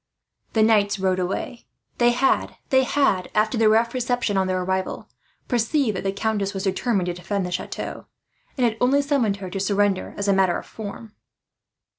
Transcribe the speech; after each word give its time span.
The 0.53 0.63
knights 0.63 0.97
rode 0.97 1.19
away. 1.19 1.67
They 1.99 2.09
had, 2.09 2.55
after 2.81 3.55
the 3.55 3.69
rough 3.69 3.93
reception 3.93 4.35
on 4.35 4.47
their 4.47 4.63
arrival, 4.63 5.07
perceived 5.47 5.95
that 5.95 6.03
the 6.03 6.11
countess 6.11 6.55
was 6.55 6.63
determined 6.63 7.05
to 7.05 7.13
defend 7.13 7.45
the 7.45 7.51
chateau, 7.51 8.07
and 8.57 8.65
had 8.65 8.77
only 8.81 9.03
summoned 9.03 9.37
her 9.37 9.49
to 9.51 9.59
surrender 9.59 10.15
as 10.17 10.27
a 10.27 10.33
matter 10.33 10.57
of 10.57 10.65
form. 10.65 11.13